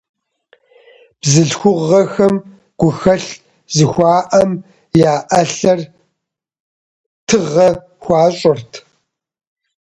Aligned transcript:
Бзылъхугъэхэм 1.19 2.33
гухэлъ 2.79 3.31
зыхуаӏэм 3.75 4.51
я 5.09 5.13
ӏэлъэр 5.29 5.79
тыгъэ 7.27 7.67
хуащӏырт. 8.03 8.71